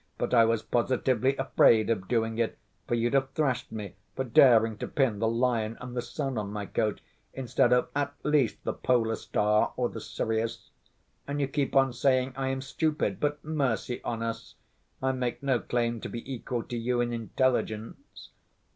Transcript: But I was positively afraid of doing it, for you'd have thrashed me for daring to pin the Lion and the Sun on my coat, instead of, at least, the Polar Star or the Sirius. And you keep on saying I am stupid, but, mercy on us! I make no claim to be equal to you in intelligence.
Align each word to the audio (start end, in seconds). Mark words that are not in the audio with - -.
But 0.17 0.33
I 0.33 0.45
was 0.45 0.63
positively 0.63 1.35
afraid 1.37 1.91
of 1.91 2.07
doing 2.07 2.39
it, 2.39 2.57
for 2.87 2.95
you'd 2.95 3.13
have 3.13 3.29
thrashed 3.33 3.71
me 3.71 3.93
for 4.15 4.23
daring 4.23 4.75
to 4.79 4.87
pin 4.87 5.19
the 5.19 5.27
Lion 5.27 5.77
and 5.79 5.95
the 5.95 6.01
Sun 6.01 6.39
on 6.39 6.51
my 6.51 6.65
coat, 6.65 7.01
instead 7.35 7.71
of, 7.71 7.87
at 7.95 8.15
least, 8.23 8.63
the 8.63 8.73
Polar 8.73 9.15
Star 9.15 9.73
or 9.77 9.89
the 9.89 10.01
Sirius. 10.01 10.71
And 11.27 11.39
you 11.39 11.47
keep 11.47 11.75
on 11.75 11.93
saying 11.93 12.33
I 12.35 12.47
am 12.47 12.61
stupid, 12.61 13.19
but, 13.19 13.45
mercy 13.45 14.01
on 14.03 14.23
us! 14.23 14.55
I 15.03 15.11
make 15.11 15.43
no 15.43 15.59
claim 15.59 16.01
to 16.01 16.09
be 16.09 16.33
equal 16.33 16.63
to 16.63 16.77
you 16.79 16.99
in 16.99 17.13
intelligence. 17.13 18.31